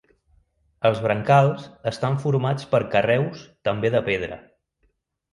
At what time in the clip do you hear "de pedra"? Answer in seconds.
3.97-4.39